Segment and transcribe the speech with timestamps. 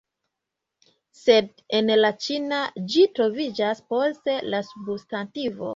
[1.19, 1.51] Sed
[1.81, 2.63] en la ĉina
[2.95, 5.69] ĝi troviĝas post la substantivo